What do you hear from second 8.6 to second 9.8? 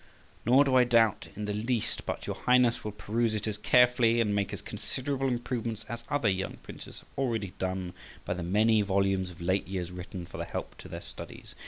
volumes of late